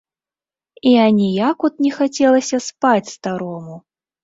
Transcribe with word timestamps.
І 0.91 0.93
аніяк 1.07 1.57
от 1.69 1.77
не 1.87 1.91
хацелася 1.99 2.57
спаць 2.71 3.13
старому. 3.15 3.81